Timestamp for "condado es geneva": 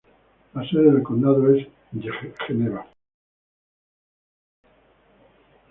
1.03-2.83